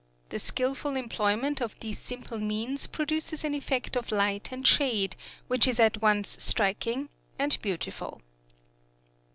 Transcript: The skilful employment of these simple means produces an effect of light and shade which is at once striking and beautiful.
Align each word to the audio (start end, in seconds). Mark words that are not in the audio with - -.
The 0.29 0.39
skilful 0.39 0.95
employment 0.95 1.61
of 1.61 1.79
these 1.79 1.99
simple 1.99 2.39
means 2.39 2.87
produces 2.87 3.43
an 3.43 3.53
effect 3.53 3.95
of 3.95 4.11
light 4.11 4.49
and 4.51 4.65
shade 4.67 5.15
which 5.47 5.67
is 5.67 5.79
at 5.79 6.01
once 6.01 6.37
striking 6.41 7.09
and 7.37 7.55
beautiful. 7.61 8.23